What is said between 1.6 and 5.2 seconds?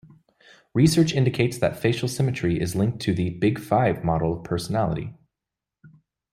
facial symmetry is linked to the 'big-five' model of personality.